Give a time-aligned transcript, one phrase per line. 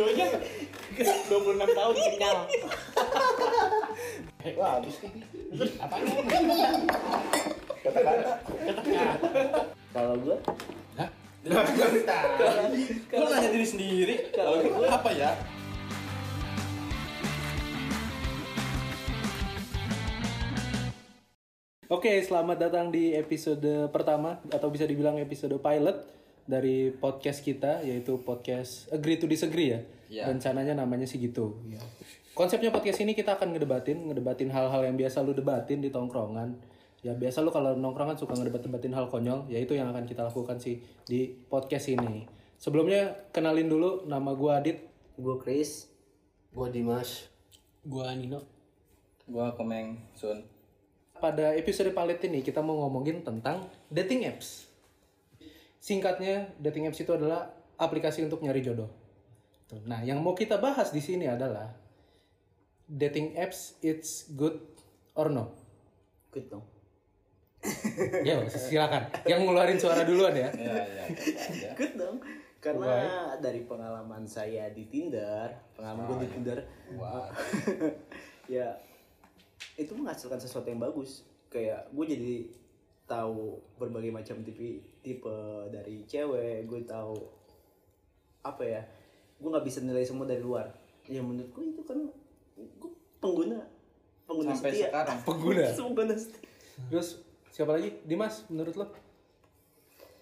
[0.00, 0.40] videonya
[1.28, 2.38] 26 tahun kenyal.
[4.56, 5.24] Wah, habis nih.
[5.76, 5.94] Apa?
[7.84, 8.32] Kata-kata.
[9.92, 10.36] Kalau gue
[10.96, 11.08] Hah?
[13.12, 14.14] Lu nanya diri sendiri.
[14.32, 15.36] Kalau gue apa ya?
[21.90, 26.19] Oke, selamat datang di episode pertama atau bisa dibilang episode pilot
[26.50, 29.80] dari podcast kita yaitu podcast Agree to Disagree ya.
[30.10, 30.24] Iya.
[30.34, 31.62] Rencananya namanya sih gitu.
[31.70, 31.78] Ya.
[32.34, 36.58] Konsepnya podcast ini kita akan ngedebatin, ngedebatin hal-hal yang biasa lu debatin di tongkrongan.
[37.06, 40.58] Ya biasa lu kalau nongkrongan suka ngedebat-debatin hal konyol, ya itu yang akan kita lakukan
[40.58, 42.26] sih di podcast ini.
[42.60, 44.90] Sebelumnya kenalin dulu nama gua Adit.
[45.20, 45.90] gue Chris
[46.50, 47.28] Gue Dimas.
[47.84, 48.42] Gua Nino.
[49.28, 50.42] Gue Komeng Sun.
[51.20, 54.69] Pada episode pilot ini kita mau ngomongin tentang dating apps.
[55.80, 57.48] Singkatnya, dating apps itu adalah
[57.80, 58.92] aplikasi untuk nyari jodoh.
[59.66, 61.72] Tuh, Nah, yang mau kita bahas di sini adalah
[62.84, 64.60] dating apps it's good
[65.16, 65.56] or no.
[66.30, 66.62] good dong
[68.28, 69.10] Ya, silakan.
[69.26, 70.48] Yang ngeluarin suara duluan ya.
[70.54, 71.04] Ya, ya.
[71.50, 71.72] ya.
[71.74, 72.22] good dong
[72.60, 76.58] karena dari pengalaman saya di Tinder pengalaman gue di Tinder
[77.00, 77.32] Wah.
[78.54, 78.76] ya
[79.80, 82.34] itu menghasilkan sesuatu yang bagus kayak gue jadi
[83.10, 85.34] tahu berbagai macam tipe tipe
[85.74, 87.18] dari cewek gue tahu
[88.46, 88.82] apa ya
[89.42, 90.70] gue nggak bisa nilai semua dari luar
[91.10, 91.98] ya menurut gue itu kan
[92.54, 93.58] gue pengguna
[94.30, 95.18] pengguna Sampai setia sekarang.
[95.28, 95.64] Pengguna.
[95.74, 96.48] pengguna setia
[96.88, 97.08] Terus
[97.52, 97.98] siapa lagi?
[98.06, 98.86] Dimas, menurut lo?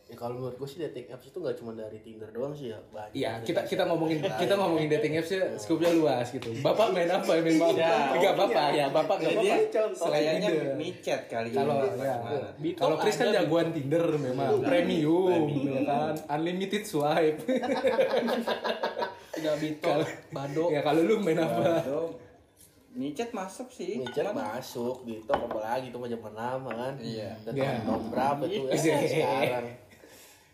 [0.09, 2.81] Ya kalau menurut gue sih dating apps itu nggak cuma dari Tinder doang sih ya
[2.89, 3.13] banyak.
[3.13, 6.49] Iya, kita kita ngomongin kita ngomongin dating apps ya skupnya luas gitu.
[6.59, 7.29] Bapak main apa?
[7.29, 7.77] Main bapak?
[7.77, 7.93] Ya.
[8.11, 9.93] Enggak bapak ya, bapak enggak Dia apa-apa.
[9.95, 10.73] Selain kayaknya Tinder.
[10.75, 12.01] micet kali Kalau ini.
[12.01, 12.49] ya, Gimana?
[12.57, 17.41] Bito kalau Chris kan jagoan Tinder memang premium, ya kan, unlimited swipe.
[19.39, 20.65] Udah Bito, Kalau- Bado.
[20.69, 21.85] ya kalau lu main apa?
[22.91, 24.01] Micet masuk sih.
[24.01, 26.95] Micet masuk gitu apalagi itu mah zaman lama kan.
[26.97, 27.31] Iya.
[27.45, 27.71] Dan Iya.
[27.85, 28.97] tahun berapa tuh ya Iya.
[29.05, 29.67] sekarang.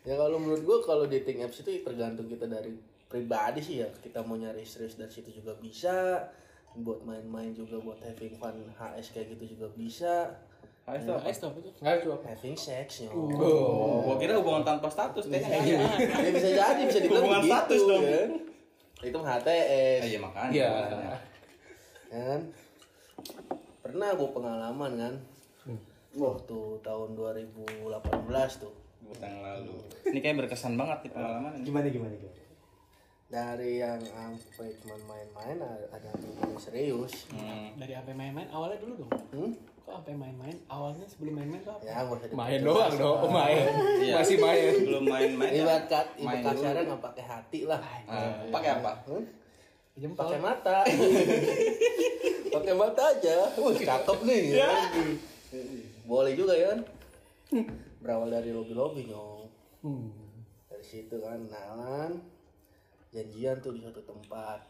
[0.05, 2.77] Ya kalau menurut gue kalau dating apps itu tergantung kita dari
[3.09, 3.89] pribadi sih ya.
[3.91, 6.29] Kita mau nyari serius dari situ juga bisa.
[6.75, 10.29] Buat main-main juga buat having fun HS kayak gitu juga bisa.
[10.85, 11.25] Ah, itu apa?
[11.25, 11.73] Eh, stop itu.
[11.73, 12.21] Coba.
[12.29, 13.11] Having sex ya.
[13.11, 15.81] Oh, gua kira hubungan tanpa status kayaknya.
[15.81, 18.03] ya bisa jadi bisa dibilang Hubungan begitu, status dong.
[18.05, 18.31] kan.
[19.01, 20.01] Itu HTS.
[20.01, 20.53] Ah, Iya makanya.
[20.53, 20.71] Iya.
[22.13, 22.41] Ya kan
[23.81, 25.15] pernah gue pengalaman kan
[26.15, 27.95] waktu tahun 2018
[28.59, 28.75] tuh
[29.15, 29.77] Tahun lalu.
[30.07, 31.65] Ini kayak berkesan banget nih pengalaman ini.
[31.65, 32.43] gimana gimana gimana
[33.25, 35.59] dari yang sampai cuman main-main
[35.91, 37.75] ada yang serius Hmm.
[37.75, 39.11] Dari sampai main-main awalnya dulu dong.
[39.33, 39.51] hmm?
[39.81, 40.55] Kok sampai main-main?
[40.65, 41.83] Awalnya sebelum main-main tuh apa?
[41.83, 43.33] ya gak usah Main doang dong, lah.
[43.35, 43.65] main.
[43.99, 44.15] Iya.
[44.17, 44.73] Masih main.
[44.79, 45.51] Belum main-main.
[45.51, 45.61] ya.
[45.61, 48.93] ibarat kat Main ibarat kasarnya nggak pakai hati lah Ah, pakai apa?
[49.05, 49.25] Hmm?
[49.95, 50.21] Jempol.
[50.21, 50.79] pakai mata
[52.55, 54.71] pakai mata aja wah cakep nih ya.
[56.05, 56.81] boleh juga ya kan
[57.99, 59.43] berawal dari lobby lobby nyong
[59.81, 60.09] Hmm.
[60.67, 62.17] dari situ kan kenalan
[63.11, 64.65] janjian tuh di suatu tempat.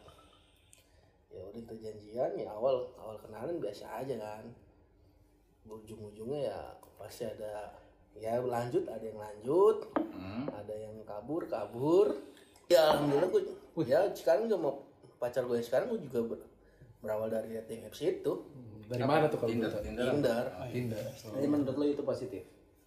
[1.29, 4.43] Ya udah itu janjian ya awal awal kenalan biasa aja kan.
[5.65, 6.59] Ujung ujungnya ya
[6.95, 7.73] pasti ada
[8.13, 9.87] ya lanjut ada yang lanjut.
[9.95, 10.45] Hmm.
[10.47, 12.11] ada yang kabur kabur.
[12.67, 13.43] Ya alhamdulillah gue
[13.83, 14.73] ya sekarang juga mau
[15.15, 16.47] pacar gue sekarang gue juga ber-
[16.99, 18.33] berawal dari dating apps itu.
[18.85, 19.71] Dari mana tuh kalau Tinder?
[19.79, 20.05] Tinder.
[20.05, 20.43] Tinder.
[20.69, 21.03] Tinder.
[21.33, 22.43] jadi menurut lo itu positif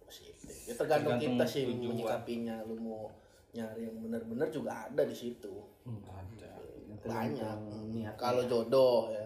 [0.09, 1.89] positif ya tergantung, Tergantung kita sih tujuan.
[1.93, 3.13] menyikapinya lu mau
[3.49, 5.53] nyari yang benar-benar juga ada di situ
[5.85, 6.51] Ada.
[7.05, 7.57] banyak
[7.93, 8.15] niat.
[8.17, 9.25] kalau jodoh ya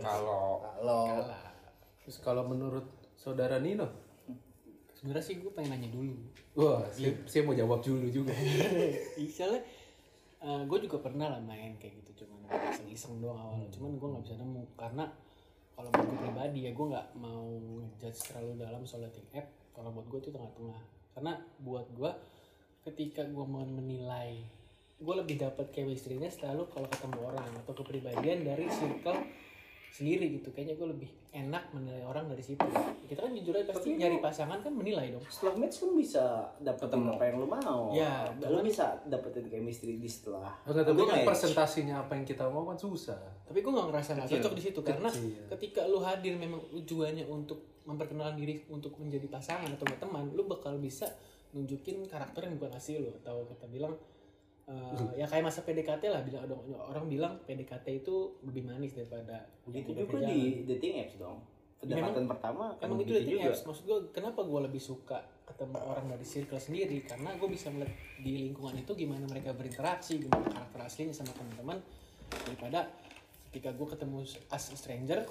[0.00, 1.04] Kalau kalau
[2.00, 3.90] Terus kalau menurut saudara Nino?
[4.94, 6.14] Sebenarnya sih gue pengen nanya dulu.
[6.54, 8.30] Wah, saya, saya mau jawab dulu juga.
[9.18, 9.60] Misalnya
[10.46, 14.36] gue juga pernah lah main kayak gitu cuman iseng-iseng doang awalnya cuman gue nggak bisa
[14.38, 15.04] nemu karena
[15.76, 19.52] kalau buat gue pribadi ya gue nggak mau ngejudge terlalu dalam soal dating app.
[19.76, 20.80] Kalau buat gue itu tengah-tengah.
[21.12, 22.10] Karena buat gue
[22.88, 24.40] ketika gue mau menilai
[24.96, 29.20] gue lebih dapat chemistry-nya selalu kalau ketemu orang atau kepribadian dari circle
[29.92, 30.48] sendiri gitu.
[30.52, 32.64] Kayaknya gue lebih enak menilai orang dari situ.
[33.06, 35.24] Kita kan jujur aja pasti nyari pasangan kan menilai dong.
[35.28, 36.24] setelah match kan bisa
[36.64, 37.82] dapetin apa yang lo mau.
[37.92, 42.44] Ya, lo bisa dapetin chemistry di setelah Enggak, tapi lo kan presentasinya apa yang kita
[42.48, 43.20] mau kan susah.
[43.46, 45.46] tapi gue nggak ngerasa nggak cocok di situ karena Kecil.
[45.54, 50.74] ketika lu hadir memang tujuannya untuk memperkenalkan diri untuk menjadi pasangan atau teman lu bakal
[50.82, 51.06] bisa
[51.54, 53.94] nunjukin karakter yang bukan asli lu atau kita bilang
[54.66, 59.46] eh, ya kayak masa PDKT lah bilang orang, orang bilang PDKT itu lebih manis daripada
[59.62, 61.38] begitu yang udah juga di dating apps dong.
[61.76, 63.52] Pendekatan pertama kan emang itu gitu dating juga.
[63.54, 63.60] apps.
[63.62, 66.98] Maksud gue kenapa gue lebih suka ketemu orang dari circle sendiri?
[67.06, 71.78] Karena gue bisa melihat di lingkungan itu gimana mereka berinteraksi gimana karakter aslinya sama teman-teman.
[72.26, 72.90] Daripada
[73.50, 75.22] ketika gue ketemu as a stranger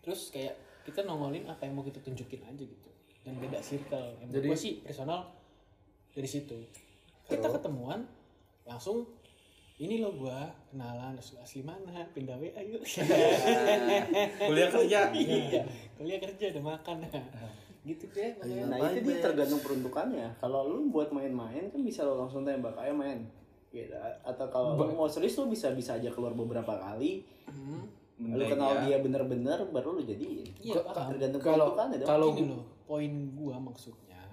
[0.00, 0.56] terus kayak
[0.86, 2.90] kita nongolin apa yang mau kita tunjukin aja gitu.
[3.20, 4.16] Dan beda circle.
[4.24, 5.28] Yang Jadi- gue sih personal
[6.16, 6.56] dari situ.
[7.26, 8.06] Kita ketemuan
[8.66, 9.06] langsung
[9.76, 12.00] ini lo gua kenalan asli, asli mana?
[12.16, 12.80] Pindah WA yuk.
[14.48, 15.12] Kuliah kerja.
[15.12, 15.62] iya
[16.00, 16.96] kuliah kerja udah makan.
[17.84, 20.32] Gitu deh makanya nah itu dia tergantung peruntukannya.
[20.40, 23.28] Kalau lu buat main-main kan bisa lo langsung tembak ayo main.
[23.68, 23.92] Gitu
[24.24, 27.22] atau kalau lu mau serius lu bisa bisa aja keluar beberapa kali.
[28.16, 28.82] Lu Bener, kenal ya.
[28.88, 32.32] dia bener-bener baru lu jadiin Iya, tergantung Kalau peruntukannya kalau
[32.88, 34.24] poin gua maksudnya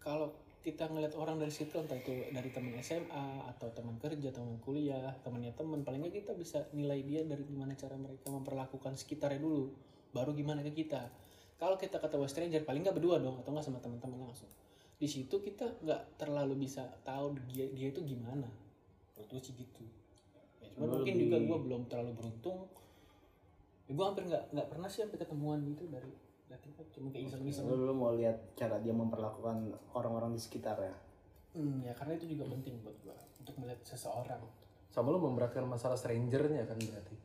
[0.00, 0.32] kalau
[0.62, 5.10] kita ngeliat orang dari situ entah itu dari teman SMA atau teman kerja, teman kuliah,
[5.26, 9.74] temannya teman, paling nggak kita bisa nilai dia dari gimana cara mereka memperlakukan sekitarnya dulu,
[10.14, 11.10] baru gimana ke kita.
[11.58, 14.50] Kalau kita ketemu stranger, paling nggak berdua dong atau nggak sama teman-teman langsung.
[15.02, 18.46] Di situ kita nggak terlalu bisa tahu dia dia itu gimana.
[19.18, 19.82] Menurut gue sih gitu.
[20.62, 22.70] Ya, cuma mungkin juga gua belum terlalu beruntung.
[23.90, 26.06] Ya, gue hampir nggak nggak pernah sih sampai ketemuan gitu dari
[26.52, 27.64] dating app cuma kayak iseng-iseng.
[27.64, 30.92] lu, lu mau lihat cara dia memperlakukan orang-orang di sekitarnya?
[31.56, 34.40] Hmm, ya karena itu juga penting buat gue untuk melihat seseorang.
[34.92, 37.16] Sama lu memberatkan masalah strangernya kan berarti.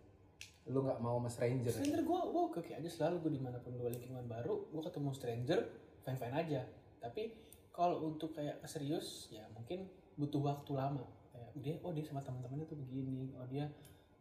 [0.67, 1.71] Lu nggak mau sama stranger.
[1.71, 1.79] Ya?
[1.79, 4.81] stranger gue gue oke oke aja selalu gue di mana pun gue lingkungan baru gue
[4.83, 5.59] ketemu stranger
[6.03, 6.61] fine fine aja.
[7.03, 7.23] Tapi
[7.71, 11.07] kalau untuk kayak serius ya mungkin butuh waktu lama.
[11.31, 13.67] Kayak dia oh dia sama teman-temannya tuh begini oh dia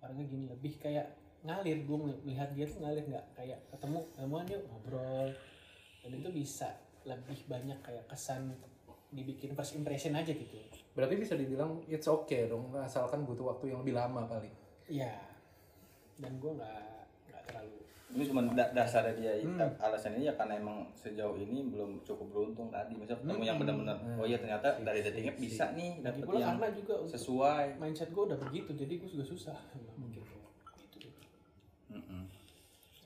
[0.02, 0.44] orangnya gini.
[0.50, 5.28] Lebih kayak ngalir gue melihat dia tuh ngalir nggak kayak ketemu ketemuan yuk ngobrol
[6.02, 6.68] dan itu bisa
[7.06, 8.50] lebih banyak kayak kesan
[9.14, 10.58] dibikin first impression aja gitu
[10.98, 15.14] berarti bisa dibilang it's okay dong asalkan butuh waktu yang lebih lama paling Iya.
[16.16, 16.80] Dan gue nggak
[17.28, 17.78] nggak terlalu.
[18.06, 19.34] Ini cuma da dasar dia
[19.82, 22.94] alasan ini ya karena emang sejauh ini belum cukup beruntung tadi.
[22.94, 26.68] Misalnya ketemu yang benar-benar oh iya ternyata dari dating app bisa nih pula yang karena
[26.72, 27.66] juga sesuai.
[27.82, 29.58] mindset gue udah begitu, jadi gue juga susah.
[30.06, 30.22] Gitu.
[30.22, 30.45] Gitu.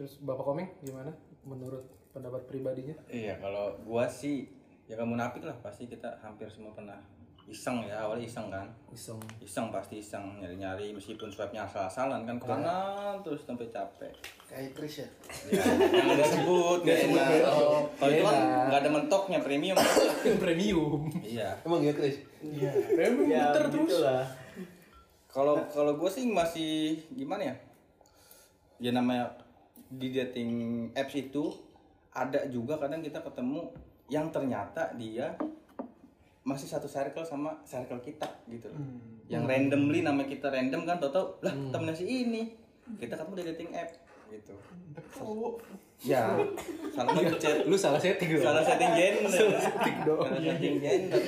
[0.00, 1.12] Terus bapak komeng gimana
[1.44, 1.85] menurut
[2.17, 2.97] pendapat pribadinya?
[3.12, 4.49] Iya kalau gua sih
[4.88, 6.97] ya kamu munafik lah pasti kita hampir semua pernah
[7.44, 8.64] iseng ya awalnya iseng kan.
[8.88, 9.20] Iseng.
[9.44, 14.17] Iseng pasti iseng nyari-nyari meskipun swabnya asal-asalan kan ke kanan terus sampai capek.
[14.49, 15.08] Kayak Chris ya.
[15.52, 17.29] ya jangan disebut nggak enak.
[18.00, 18.38] Kalau itu kan
[18.73, 19.76] nggak ada mentoknya premium.
[20.49, 21.12] Premium.
[21.20, 21.61] Iya.
[21.69, 22.25] Emang ya Chris?
[22.96, 23.73] premium ya muter terus.
[23.76, 24.25] begitulah
[25.29, 27.55] kalau kalau gue sih masih gimana ya?
[28.81, 29.29] Ya namanya
[29.91, 30.53] di dating
[30.95, 31.51] apps itu
[32.15, 33.75] ada juga kadang kita ketemu
[34.11, 35.35] yang ternyata dia
[36.47, 38.81] masih satu circle sama circle kita gitu loh.
[39.31, 42.55] Yang randomly namanya kita random kan tau lah temennya si ini.
[42.99, 43.91] Kita ketemu di dating app
[44.31, 44.55] gitu.
[46.01, 46.33] Ya,
[46.97, 47.69] salah ngechat.
[47.69, 49.31] lu salah setting dong Salah setting gender.
[49.31, 51.23] Salah setting gender.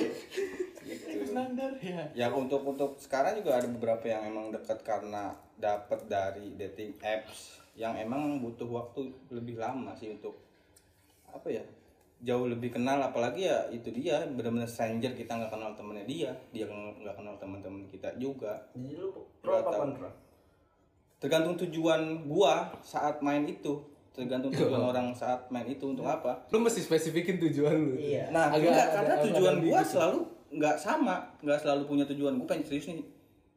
[1.29, 2.03] Standar ya.
[2.17, 7.62] Ya untuk untuk sekarang juga ada beberapa yang emang dekat karena dapat dari dating apps
[7.73, 10.37] yang emang butuh waktu lebih lama sih untuk
[11.25, 11.63] apa ya
[12.21, 13.01] jauh lebih kenal.
[13.01, 17.83] Apalagi ya itu dia benar-benar stranger kita nggak kenal temennya dia dia nggak kenal teman-teman
[17.87, 18.61] kita juga.
[18.71, 19.09] Jadi lu
[19.41, 20.09] pro apa kontra?
[21.17, 23.79] Tergantung tujuan gua saat main itu.
[24.13, 26.45] Tergantung tujuan orang saat main itu untuk apa.
[26.51, 27.95] Lu mesti spesifikin tujuan lu.
[27.97, 28.29] Iya.
[28.29, 29.91] Nah, Agak- enggak, ada- karena ada tujuan gua gitu.
[29.91, 30.19] selalu
[30.53, 32.37] nggak sama, nggak selalu punya tujuan.
[32.37, 33.01] Gua pengen serius nih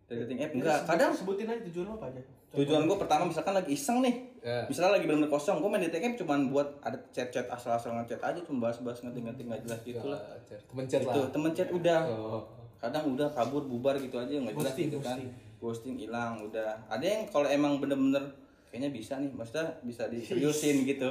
[0.07, 0.53] dari dating app.
[0.55, 2.23] Enggak, kadang sebutin aja tujuan lo apa aja.
[2.57, 4.15] tujuan gua pertama misalkan lagi iseng nih.
[4.41, 4.65] Ya.
[4.71, 8.41] Misalnya lagi benar-benar kosong, gua main dating app cuman buat ada chat-chat asal-asal ngechat aja
[8.47, 10.21] cuma bahas-bahas ngerti-ngerti nggak jelas gitu lah.
[10.47, 12.01] temen chat Itu lah temen chat udah.
[12.07, 12.43] oh.
[12.79, 15.19] Kadang udah kabur bubar gitu aja nggak jelas gitu kan.
[15.19, 15.31] ghosting.
[15.59, 16.79] Ghosting hilang udah.
[16.87, 18.23] Ada yang kalau emang bener-bener
[18.71, 21.11] kayaknya bisa nih, maksudnya bisa diseriusin gitu.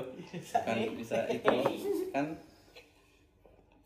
[0.56, 1.52] Kan bisa itu
[2.16, 2.32] kan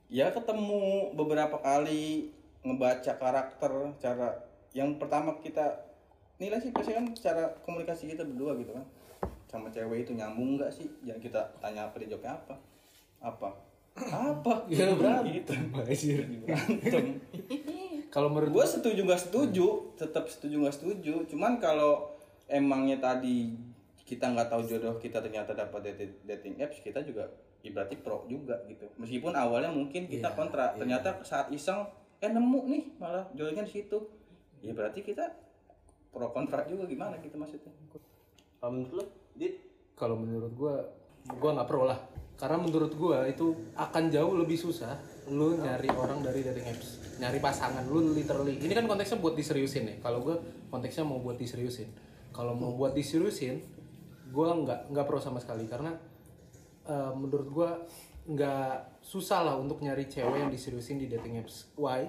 [0.09, 2.33] ya ketemu beberapa kali
[2.65, 5.85] ngebaca karakter cara yang pertama kita
[6.37, 8.85] nilai sih pasti kan cara komunikasi kita berdua gitu kan.
[9.49, 10.85] Sama cewek itu nyambung nggak sih?
[11.01, 12.55] Jangan kita tanya apa dia jawabnya apa?
[13.19, 13.49] Apa?
[13.99, 14.53] Apa?
[14.71, 15.43] Ya, berantem.
[15.43, 16.23] gitu Anjir.
[16.45, 17.05] berantem.
[18.13, 21.13] Kalau menurut gue setuju nggak setuju tetap setuju nggak setuju.
[21.29, 22.09] Cuman kalau
[22.49, 23.53] emangnya tadi
[24.01, 27.29] kita nggak tahu jodoh kita ternyata dapat dating, dating apps kita juga
[27.61, 28.89] ibaratnya pro juga gitu.
[28.97, 31.85] Meskipun awalnya mungkin kita Iya, kontra ternyata saat iseng
[32.17, 33.97] eh nemu nih malah jodohnya di situ
[34.59, 35.25] ya berarti kita
[36.09, 37.71] pro kontra juga gimana gitu maksudnya?
[38.59, 39.03] Kalau menurut lu
[39.39, 39.55] dit?
[39.95, 40.75] Kalau menurut gua
[41.39, 41.99] gua nggak pro lah.
[42.39, 44.95] Karena menurut gua itu akan jauh lebih susah
[45.29, 47.19] lu nyari orang dari dating apps.
[47.19, 48.59] Nyari pasangan lu literally.
[48.59, 50.35] Ini kan konteksnya buat diseriusin nih kalau gua
[50.71, 51.91] konteksnya mau buat diseriusin.
[52.35, 53.63] Kalau mau buat diseriusin
[54.31, 55.67] gua nggak nggak pro sama sekali.
[55.67, 55.95] Karena
[56.89, 57.71] eh, menurut gue
[58.29, 61.73] nggak susah lah untuk nyari cewek yang diseriusin di dating apps.
[61.73, 62.05] Why?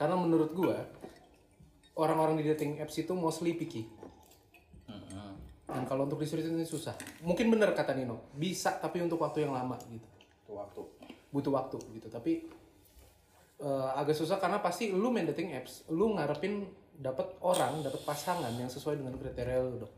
[0.00, 0.76] Karena menurut gue
[1.98, 3.88] orang-orang di dating apps itu mostly picky.
[4.86, 5.30] Mm-mm.
[5.70, 6.94] Dan kalau untuk diseriusin ini susah.
[7.22, 10.08] Mungkin bener kata Nino, bisa tapi untuk waktu yang lama gitu.
[10.46, 10.80] Tuh waktu
[11.30, 12.10] Butuh waktu gitu.
[12.10, 12.32] Tapi
[13.62, 16.66] eh, agak susah karena pasti lu main dating apps, lu ngarepin
[17.00, 19.94] dapat orang, dapat pasangan yang sesuai dengan kriteria lu dong.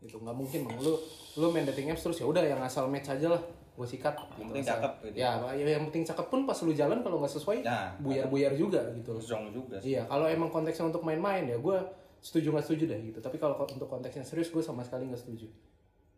[0.00, 0.78] Gitu nggak mungkin bang.
[0.78, 0.94] Lu
[1.36, 4.16] lu main dating apps terus ya udah yang asal match aja lah, gue sikat.
[4.16, 4.40] Yang gitu.
[4.46, 5.16] penting Asal- cakep gitu.
[5.16, 8.80] Ya, ya, yang penting cakep pun pas lu jalan kalau nggak sesuai, Nah, buyar-buyar juga
[8.92, 9.16] gitu.
[9.18, 9.94] zong juga sih.
[9.94, 11.76] Iya, kalau emang konteksnya untuk main-main ya gue
[12.18, 13.18] setuju nggak setuju deh gitu.
[13.20, 15.48] Tapi kalau untuk konteksnya serius gue sama sekali nggak setuju.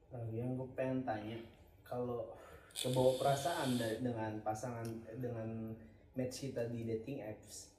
[0.09, 1.37] Nah, yang gue pengen tanya
[1.83, 2.31] kalau
[2.73, 4.87] kebawa perasaan dengan pasangan
[5.19, 5.75] dengan
[6.15, 7.75] match kita di dating apps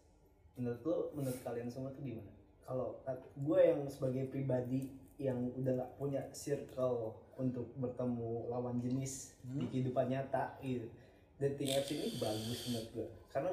[0.56, 2.28] menurut lo menurut kalian semua tuh gimana
[2.60, 3.00] kalau
[3.34, 10.08] gue yang sebagai pribadi yang udah nggak punya circle untuk bertemu lawan jenis di kehidupan
[10.08, 10.88] nyata gitu.
[11.36, 13.52] Dating apps ini bagus menurut gue karena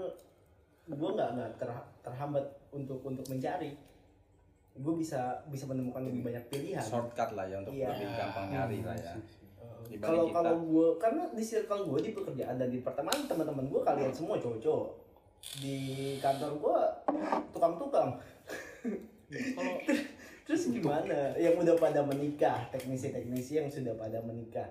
[0.87, 3.75] gue nggak nggak ter- terhambat untuk untuk mencari.
[4.73, 6.83] Gue bisa bisa menemukan lebih banyak pilihan.
[6.83, 7.91] Shortcut lah ya untuk Iya.
[7.93, 9.15] lebih gampang nyari lah ya.
[9.87, 10.37] Dibanding kalau kita.
[10.37, 14.35] kalau gue karena di circle gue di pekerjaan dan di pertemanan teman-teman gue kalian semua
[14.37, 14.89] cowok-cowok.
[15.59, 15.77] Di
[16.19, 16.79] kantor gue
[17.51, 18.11] tukang-tukang.
[19.27, 19.75] Kalau
[20.47, 21.35] terus gimana?
[21.35, 24.71] yang udah pada menikah teknisi-teknisi yang sudah pada menikah.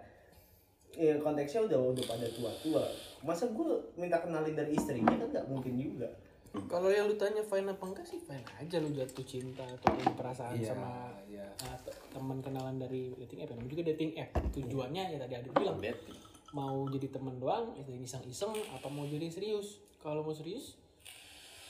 [0.91, 2.87] Ya konteksnya udah udah pada tua-tua.
[3.19, 6.07] Masa gue minta kenalin dari istrinya kan nggak mungkin juga.
[6.71, 10.15] Kalau yang lu tanya fine apa enggak sih fine aja lu jatuh cinta atau punya
[10.15, 11.43] perasaan Iya, sama iya.
[11.59, 14.31] uh, te- teman kenalan dari dating app namanya juga dating app.
[14.55, 16.15] Tujuannya ya tadi Adit bilang Dating.
[16.55, 19.83] mau jadi teman doang itu iseng-iseng apa mau jadi serius?
[19.99, 20.79] Kalau mau serius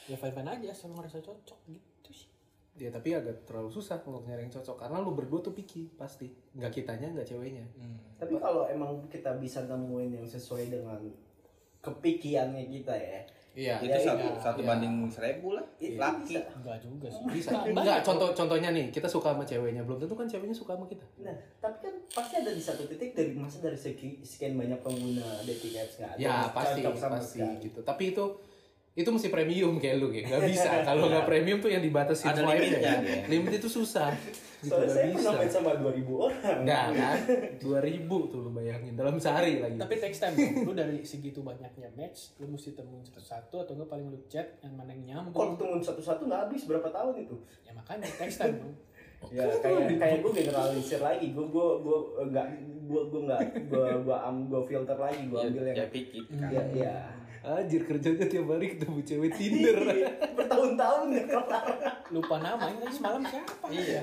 [0.05, 2.29] ya fine fine aja asal ngerasa cocok gitu sih
[2.75, 6.27] Ya tapi agak terlalu susah untuk nyari yang cocok karena lu berdua tuh picky pasti.
[6.51, 7.63] Nggak kitanya, nggak ceweknya.
[8.15, 10.99] tapi kalau emang kita bisa nemuin yang sesuai dengan
[11.81, 13.21] kepikiannya kita ya
[13.55, 13.79] Iya.
[13.79, 14.35] Itu Ya, satu, iya.
[14.35, 14.67] satu Iya.
[14.67, 15.63] banding seribu lah.
[15.79, 16.27] Itu Laki.
[16.27, 16.43] bisa.
[16.51, 17.49] enggak juga sih Bisa.
[17.63, 21.07] Enggak, contoh contohnya nih, kita suka sama ceweknya, belum tentu kan ceweknya suka sama kita.
[21.23, 25.23] Nah, tapi kan pasti ada di satu titik dari masa dari segi sekian banyak pengguna
[25.41, 27.63] dating apps nggak ada Ya yang pasti, pasti sekali.
[27.63, 27.79] gitu.
[27.79, 28.25] Tapi itu
[28.95, 30.25] itu mesti premium kayak lu kayak.
[30.25, 30.69] Gak bisa.
[30.87, 33.27] Kalau nggak premium tuh yang dibatasi Ada limitnya, ya.
[33.27, 34.15] Limit itu susah.
[34.57, 35.17] Gitu, Soalnya nggak saya bisa.
[35.19, 36.59] pernah main sama 2000 orang.
[36.63, 37.17] Nah kan,
[37.59, 39.75] 2000 tuh lu bayangin dalam sehari lagi.
[39.75, 40.33] tapi text time
[40.63, 44.73] lu dari segitu banyaknya match lu mesti temuin satu-satu atau enggak paling lu chat yang
[44.73, 47.35] mana yang Kalau nyambung ketemu satu-satu nggak habis berapa tahun itu?
[47.61, 48.71] ya makanya text time bro
[49.27, 52.45] Ya kayak kayak gue generalisir lagi, gue gue gue enggak
[52.85, 56.23] gue gue enggak gue gue am gue filter lagi, gue Ya, ambil yang ya pikir
[56.31, 56.49] kan.
[56.49, 56.95] ya ya
[57.45, 59.77] Anjir kerjanya tiap hari ketemu cewek Tinder.
[60.33, 61.65] bertahun-tahun ya kelar.
[62.07, 64.01] lupa nama ini tadi semalam siapa Iya.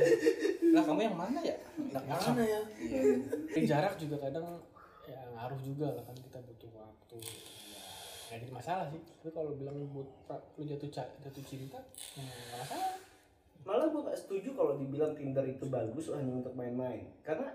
[0.70, 1.56] Lah kamu yang mana ya?
[1.92, 2.60] Mana ya?
[3.50, 4.46] Tapi jarak juga kadang
[5.02, 7.82] ya ngaruh juga lah kan kita butuh waktu ya
[8.30, 9.86] nggak jadi masalah sih tapi kalau bilang lu,
[10.24, 11.82] but- lu jatuh ca- jatuh cinta
[12.14, 12.90] ya nggak masalah
[13.62, 17.06] Malah gue gak setuju kalau dibilang Tinder itu bagus hanya untuk main-main.
[17.22, 17.46] Karena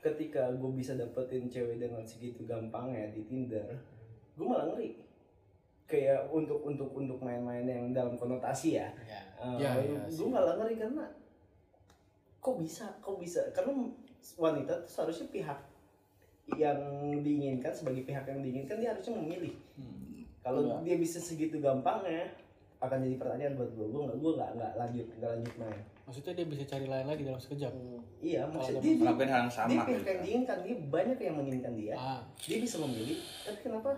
[0.00, 3.76] ketika gue bisa dapetin cewek dengan segitu gampangnya di Tinder,
[4.34, 4.96] gue malah ngeri.
[5.84, 8.88] Kayak untuk untuk untuk main-main yang dalam konotasi ya.
[9.04, 11.02] ya Uh, Ya, ya, gue malah ngeri karena
[12.38, 13.42] kok bisa, kok bisa?
[13.50, 13.74] Karena
[14.38, 15.58] wanita tuh seharusnya pihak
[16.54, 16.78] yang
[17.22, 19.54] diinginkan sebagai pihak yang diinginkan dia harusnya memilih.
[20.42, 22.26] Kalau dia bisa segitu gampangnya
[22.78, 23.86] akan jadi pertanyaan buat gue.
[23.86, 25.82] Gue nggak, gue nggak nggak lanjut nggak lanjut main.
[26.02, 27.72] maksudnya dia bisa cari lain lagi dalam sekejap
[28.18, 29.70] Iya, maksudnya dia, dia, hal yang dia sama.
[29.70, 31.94] pihak yang diinginkan, dia banyak yang menginginkan dia.
[31.94, 33.90] ah Dia bisa memilih, tapi kenapa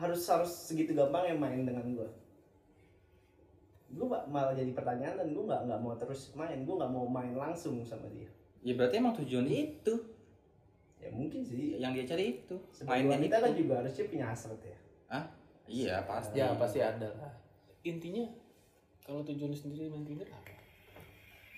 [0.00, 2.08] harus harus segitu gampang yang main dengan gue?
[3.90, 7.34] Gue malah jadi pertanyaan dan gue nggak nggak mau terus main, gue nggak mau main
[7.34, 8.30] langsung sama dia.
[8.62, 9.94] Ya berarti emang tujuan itu
[11.00, 11.80] Ya mungkin sih.
[11.80, 12.56] yang dia cari itu.
[12.70, 13.44] Sebagai Mainnya wanita itu.
[13.44, 14.76] kan juga harusnya punya hasrat ya.
[15.08, 15.24] Ah,
[15.64, 16.36] iya pasti.
[16.36, 17.32] ya pasti ada lah.
[17.80, 18.28] intinya
[19.00, 20.52] kalau tujuan sendiri main Tinder apa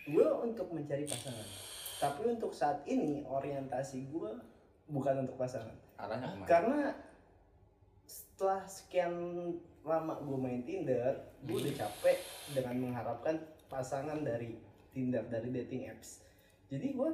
[0.06, 1.42] Gue untuk mencari pasangan.
[1.98, 4.30] Tapi untuk saat ini orientasi gue
[4.86, 5.74] bukan untuk pasangan.
[5.98, 6.46] Arahnya ke mana?
[6.46, 6.80] Karena
[8.12, 9.14] setelah sekian
[9.82, 11.16] lama gue main Tinder,
[11.48, 12.18] gue udah capek
[12.52, 13.40] dengan mengharapkan
[13.72, 14.60] pasangan dari
[14.92, 16.20] Tinder, dari dating apps.
[16.68, 17.10] Jadi gue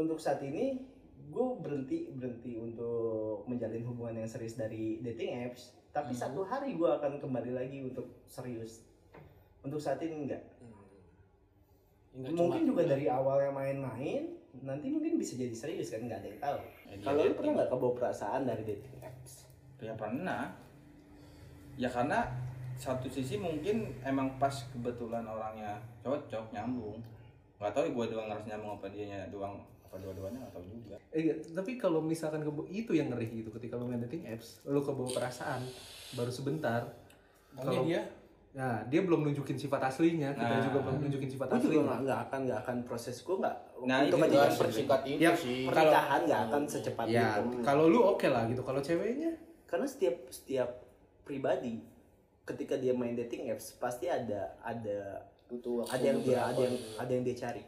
[0.00, 0.80] untuk saat ini
[1.28, 5.76] gue berhenti berhenti untuk menjalin hubungan yang serius dari dating apps.
[5.92, 6.20] Tapi Mhm.
[6.22, 8.88] satu hari gue akan kembali lagi untuk serius.
[9.60, 10.42] Untuk saat ini enggak.
[12.10, 14.34] Ya, nggak mungkin juga dari awalnya main-main,
[14.66, 16.58] nanti mungkin bisa jadi serius kan nggak ada yang tahu.
[17.06, 18.99] Kalau lu pernah nggak kebawa perasaan dari dating apps?
[19.80, 20.52] Ya pernah.
[21.74, 22.28] Ya karena
[22.74, 27.00] satu sisi mungkin emang pas kebetulan orangnya cocok nyambung.
[27.56, 31.20] Gak tahu gue doang ngerasa nyambung apa dia doang apa dua-duanya nggak tahu juga Eh,
[31.20, 34.78] iya, tapi kalau misalkan ke itu yang ngeri gitu ketika lu main dating apps, lu
[34.80, 35.66] kebawa perasaan
[36.14, 36.86] baru sebentar.
[37.52, 38.02] Taunya dia
[38.50, 40.58] Nah, dia belum nunjukin sifat aslinya, kita Nah.
[40.60, 41.82] juga belum nunjukin sifat gue juga aslinya.
[41.84, 45.20] nggak nggak akan nggak akan proses gue nggak Nah, untuk itu aja Nggak persingkat itu
[45.20, 45.60] Ya, sih.
[45.64, 48.62] pernikahan nggak akan secepat Ya, itu kalau lu oke lah gitu.
[48.62, 49.30] Kalau ceweknya
[49.70, 50.82] karena setiap setiap
[51.22, 51.78] pribadi
[52.42, 56.74] ketika dia main dating apps pasti ada ada butuh waktu ada yang dia ada yang
[56.74, 56.98] gitu.
[56.98, 57.62] ada yang dia cari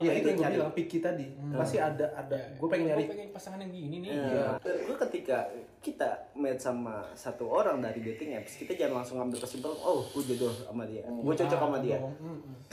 [0.00, 1.28] Ya itu yang gue bilang picky tadi.
[1.52, 2.56] Pasti ada ada.
[2.56, 3.04] Gue pengen nyari.
[3.04, 4.16] Pengen pasangan yang gini nih.
[4.16, 5.52] Nah, gue ketika
[5.84, 10.24] kita match sama satu orang dari dating apps, kita jangan langsung ambil kesimpulan, oh gue
[10.32, 12.00] jodoh sama dia, gue cocok sama dia.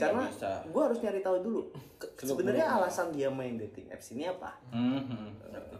[0.00, 0.52] Karena Nggak bisa.
[0.72, 1.60] gue harus nyari tahu dulu,
[2.16, 4.56] sebenarnya alasan dia main dating apps ini apa?
[4.72, 5.76] Hmm, ngerti.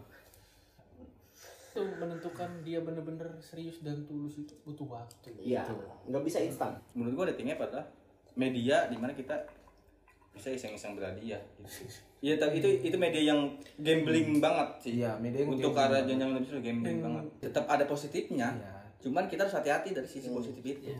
[1.79, 5.31] Itu menentukan dia bener-bener serius dan tulus itu butuh waktu.
[5.39, 5.63] Iya,
[6.05, 6.75] nggak bisa instan.
[6.91, 7.87] menurut gua dating app adalah
[8.33, 9.35] media di mana kita
[10.29, 11.87] bisa iseng-iseng berhadiah gitu.
[12.19, 13.47] Iya, tapi itu itu media yang
[13.79, 14.99] gambling banget sih.
[14.99, 17.23] Iya, media yang untuk arah jenjang lebih serius gambling banget.
[17.39, 18.59] Tetap ada positifnya.
[18.59, 18.75] Iya.
[18.99, 20.91] Cuman kita harus hati-hati dari sisi positif itu.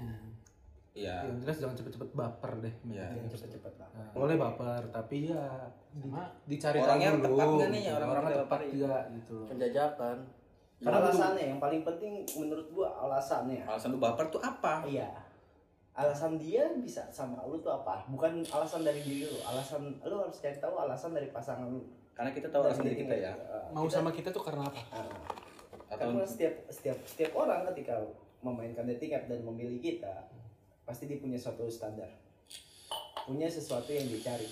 [0.96, 1.28] Iya.
[1.28, 2.72] Yang jelas jangan cepet-cepet baper deh.
[2.88, 3.08] Iya.
[3.14, 3.90] Jangan cepet-cepet lah.
[3.92, 5.44] Nah, boleh baper, tapi ya
[5.92, 7.28] di- Sama dicari Orangnya tahu dulu.
[7.36, 7.96] tepat nggak nih, gitu.
[7.96, 9.48] orang orangnya kita tepat juga gitu loh.
[9.52, 10.18] penjajakan.
[10.80, 13.68] Karena alasannya yang paling penting menurut gua alasannya.
[13.68, 14.88] Alasan lu baper tuh apa?
[14.88, 15.12] Iya.
[15.92, 18.08] Alasan dia bisa sama lu tuh apa?
[18.08, 21.84] Bukan alasan dari diri lu, alasan lu harus cari tahu alasan dari pasangan lu.
[22.16, 23.36] Karena kita tahu alasan diri kita ya.
[23.36, 24.82] Uh, Mau kita- sama kita tuh karena apa?
[24.96, 25.08] Ah.
[25.92, 28.00] Atau karena setiap setiap setiap orang ketika
[28.40, 30.32] memainkan dating app dan memilih kita
[30.88, 32.08] pasti dia punya suatu standar
[33.28, 34.48] punya sesuatu yang dicari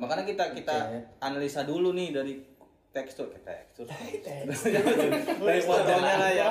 [0.00, 0.76] makanya kita kita
[1.22, 2.34] analisa dulu nih dari
[2.92, 3.88] tekstur ke tekstur.
[5.48, 6.48] dari fotonya lah ya.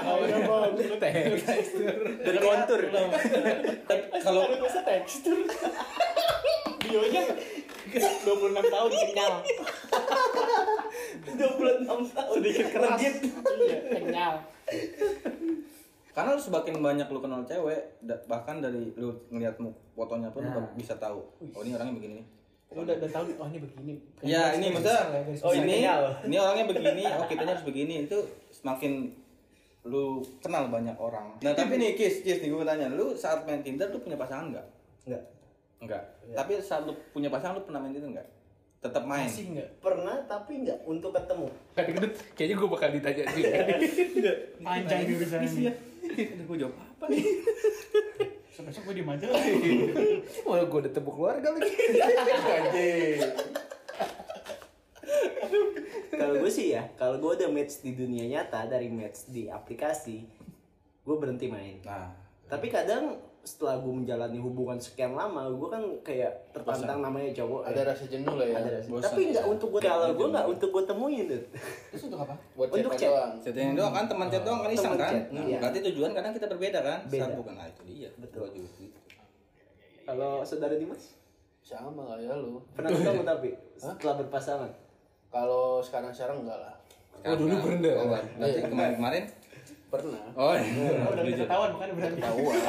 [2.25, 2.81] dari kontur.
[4.25, 5.37] Kalau masa tekstur.
[6.81, 7.23] Bionya
[7.93, 9.33] 26 tahun kenyal.
[11.37, 12.35] 26 tahun.
[12.41, 12.97] Sedikit keras.
[12.97, 14.33] Iya, kenyal.
[16.11, 19.55] karena lu semakin banyak lu kenal cewek bahkan dari lu ngeliat
[19.95, 22.27] fotonya pun lu bisa tahu oh ini orangnya begini nih
[22.71, 23.93] Lu udah, udah tahu oh ini begini.
[24.23, 25.03] ya ini maksudnya
[25.43, 25.83] Oh, ini
[26.23, 28.07] ini orangnya begini oh kitanya harus begini.
[28.07, 29.11] Itu semakin
[29.83, 31.35] lu kenal banyak orang.
[31.43, 32.87] Nah tapi nih kis kis nih gue tanya.
[32.87, 34.67] Lu saat main tinder lu punya pasangan nggak?
[35.07, 35.23] Enggak
[35.81, 36.03] enggak
[36.37, 38.27] tapi saat lu punya pasangan lu pernah main tinder nggak?
[38.81, 39.27] Tetap main?
[39.27, 39.69] Masih enggak?
[39.83, 41.47] pernah tapi enggak untuk ketemu.
[42.39, 43.49] Kayaknya gue bakal ditanya juga.
[44.65, 45.15] Panjang nih.
[45.19, 45.73] urusannya.
[46.11, 47.25] Aduh, gue jawab apa nih
[48.61, 49.25] Besok gue diem aja.
[50.45, 51.73] Wah, gue udah tepuk keluarga lagi.
[52.61, 53.19] Anjing.
[56.21, 60.23] kalau gue sih ya kalau gue udah match di dunia nyata dari match di aplikasi
[61.01, 62.13] gue berhenti main nah
[62.51, 67.73] tapi kadang setelah gue menjalani hubungan sekian lama gue kan kayak tertantang namanya cowok Ada
[67.73, 67.83] ya.
[67.89, 68.55] rasa jenuh lah ya.
[68.59, 68.87] ada rasa.
[68.91, 69.31] bosan tapi ya.
[69.33, 71.41] nggak untuk gue kalau gue nggak untuk gue temuin tuh
[71.89, 72.35] Terus untuk apa?
[72.53, 73.09] Buat Untuk chat chat.
[73.09, 73.31] doang.
[73.41, 75.13] Chatting doang kan teman chat doang kan iseng kan?
[75.31, 75.57] Hmm, iya.
[75.57, 76.99] Berarti tujuan kadang kita berbeda kan?
[77.07, 77.23] Beda.
[77.23, 78.09] Saat bukan nah itu dia.
[78.19, 78.45] Betul.
[78.51, 78.99] Juga gitu.
[80.03, 81.03] kalau saudara Dimas
[81.61, 82.59] Sama kayak lu.
[82.75, 84.71] pernah ketemu tapi setelah berpasangan
[85.31, 86.75] Kalau sekarang-sekarang enggak lah.
[87.21, 87.93] Oh, dulu berendah.
[87.95, 88.67] Oh, berarti Iya.
[88.67, 89.23] kemarin-kemarin
[89.91, 90.23] Pernah.
[90.39, 91.03] Oh, iya.
[91.03, 92.15] Oh, udah ketahuan bukan berarti.
[92.15, 92.59] Ketahuan.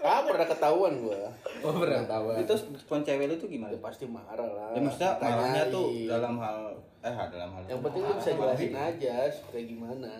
[0.00, 1.20] ah, pernah ketahuan gua.
[1.60, 2.24] Oh, pernah tahu.
[2.40, 3.68] itu respon cewek lu tuh gimana?
[3.68, 4.72] Ya pasti marah lah.
[4.72, 5.36] Ya maksudnya Tanyain.
[5.36, 6.58] marahnya tuh dalam hal
[7.00, 9.14] eh dalam hal Yang penting lu bisa jelasin aja
[9.52, 10.10] kayak gimana.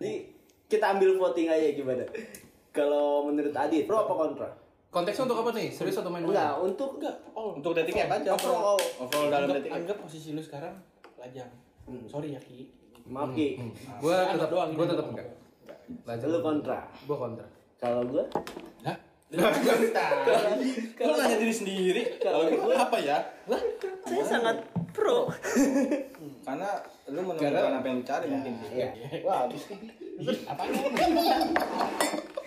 [0.00, 0.12] Ini
[0.64, 2.04] kita ambil voting aja gimana.
[2.72, 4.48] Kalau menurut Adit, pro apa kontra?
[4.88, 5.68] Konteksnya untuk apa nih?
[5.68, 6.32] Serius atau main-main?
[6.32, 7.60] Enggak, untuk Enggak, all.
[7.60, 8.80] untuk dating app aja Overall.
[8.96, 10.72] overall dalam dating anggap posisi lu sekarang
[11.20, 11.52] lajang.
[12.08, 12.77] Sorry ya Ki.
[13.08, 13.56] Maaf Ki,
[13.98, 14.92] Gue Anggap tetap, doang gue ini.
[14.92, 15.28] tetap enggak.
[16.04, 16.28] Lanjut.
[16.28, 16.78] lu kontra.
[17.08, 17.46] Gue kontra.
[17.78, 18.24] Kalau gue,
[18.84, 18.96] Hah?
[20.98, 22.02] Lu nanya diri sendiri.
[22.16, 23.18] Kalau gue apa ya?
[24.08, 24.56] saya sangat
[24.96, 25.28] pro.
[26.44, 26.68] Karena
[27.12, 28.52] lu menemukan apa yang lu cari mungkin.
[28.72, 28.88] Iya.
[29.24, 29.80] Wah, habis nih.
[30.48, 30.62] Apa?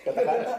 [0.02, 0.54] Kata-kata.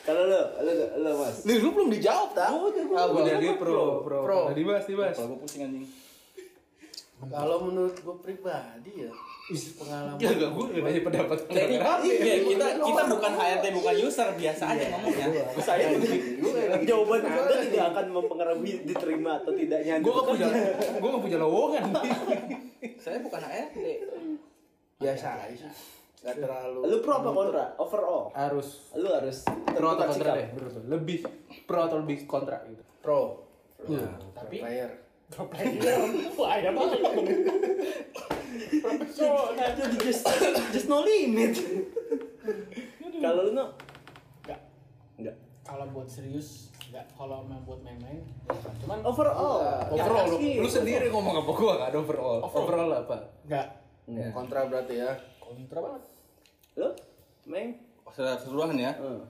[0.00, 1.36] Kalau lu, lu, lu Mas.
[1.44, 2.48] Lu, lu belum dijawab, tak?
[2.96, 4.18] Ah, udah dia pro, pro.
[4.24, 4.40] Pro.
[4.52, 5.16] Tadi mas, dibahas.
[5.16, 5.84] Kalau gue pusing anjing.
[7.20, 9.12] Kalau menurut gue pribadi ya,
[9.76, 11.38] pengalaman Ya enggak, gue enggak nanya pendapat.
[11.52, 11.76] Ini
[12.08, 15.26] iya, kita kita bukan HRD bukan user biasa aja ngomongnya.
[15.60, 15.84] Saya
[16.80, 20.00] jawaban Anda tidak akan mempengaruhi diterima atau tidaknya.
[20.00, 20.46] Gue gak punya,
[20.96, 21.84] gue gak punya lowongan.
[22.96, 23.86] Saya bukan HRD.
[25.00, 25.68] biasa aja.
[26.20, 26.80] Gak terlalu.
[26.84, 27.64] Lu pro apa kontra?
[27.80, 28.24] Overall.
[28.36, 30.48] Harus Lu harus pro atau kontra deh.
[30.88, 31.16] Lebih
[31.64, 32.84] pro atau lebih kontra gitu.
[33.00, 33.48] pro.
[33.88, 34.08] Ya.
[34.36, 35.09] Tapi Player.
[35.30, 36.02] Pro player.
[36.34, 36.98] Wah, ada banget.
[38.76, 39.54] Profesional.
[39.54, 40.22] Jadi just
[40.70, 41.54] just no limit.
[43.12, 43.66] Kalau lu no
[44.42, 44.60] Enggak.
[45.16, 45.36] enggak.
[45.62, 48.26] Kalau buat serius Enggak, kalau memang buat main-main,
[48.82, 49.62] cuman Overall.
[49.86, 52.38] Overall, lu, Ya, lu sendiri ngomong apa gua nggak ada overall.
[52.42, 53.16] Overall apa?
[53.46, 53.66] enggak
[54.32, 56.02] kontra berarti ya kontra banget.
[56.74, 56.88] Lo?
[57.46, 57.78] Meng?
[58.10, 59.22] secara keseluruhan ya Hmm.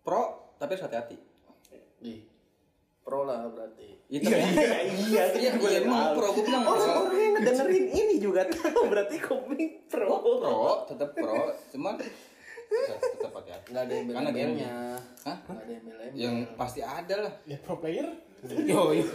[0.00, 0.22] pro
[0.56, 1.16] tapi harus hati-hati
[2.00, 2.24] di
[3.06, 5.24] pro lah berarti itu iya Iya, iya.
[5.38, 9.86] iya gue bilang pro gue bilang pro Orang-orang yang ngedengerin ini juga tahu berarti komik
[9.86, 10.18] pro.
[10.18, 11.94] pro tetap pro cuman
[12.66, 14.18] tetap tetap hati-hati nggak ada yang Karena
[15.22, 15.38] Hah?
[15.38, 18.10] nggak ada yang yang pasti ada lah Ya pro player.
[18.66, 19.06] Yo, yo.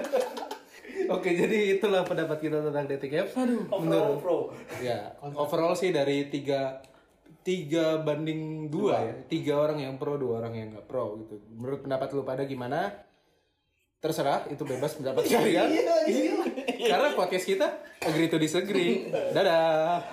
[1.16, 3.34] Oke, jadi itulah pendapat kita tentang dating apps.
[3.34, 4.38] Aduh, Overall pro.
[4.78, 6.78] Ya, overall sih dari tiga
[7.40, 11.40] tiga banding dua, ya, tiga orang yang pro, dua orang yang nggak pro gitu.
[11.56, 12.92] Menurut pendapat lu pada gimana?
[14.00, 15.68] Terserah, itu bebas pendapat kalian.
[16.80, 17.68] Karena podcast kita
[18.00, 19.12] agree to disagree.
[19.36, 20.08] Dadah.